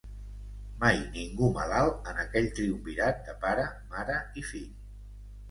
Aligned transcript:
Mai 0.83 0.95
ningú 1.17 1.49
malalt 1.57 2.09
en 2.13 2.23
aquell 2.23 2.49
triunvirat 2.61 3.21
de 3.29 3.37
pare, 3.45 3.69
mare 3.93 4.19
i 4.43 4.47
fill 4.55 4.67